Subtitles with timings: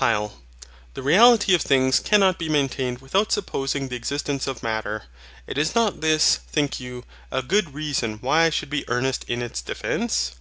[0.00, 0.32] HYL.
[0.94, 5.04] THE REALITY of things cannot be maintained without supposing the existence of Matter.
[5.46, 9.40] And is not this, think you, a good reason why I should be earnest in
[9.40, 10.32] its defence?